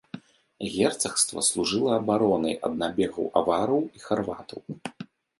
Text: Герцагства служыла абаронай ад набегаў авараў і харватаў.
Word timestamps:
Герцагства 0.75 1.41
служыла 1.49 1.91
абаронай 1.97 2.55
ад 2.69 2.73
набегаў 2.83 3.27
авараў 3.41 3.79
і 3.99 4.03
харватаў. 4.07 4.59